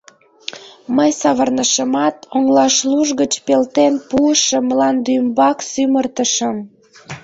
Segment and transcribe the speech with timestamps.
[0.95, 6.57] Мый савырнышымат, оҥылашлуж гыч пелтен пуышым, мланде ӱмбак сӱмырышым.